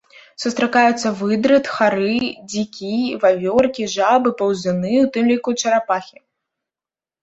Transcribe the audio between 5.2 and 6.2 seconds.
ліку чарапахі.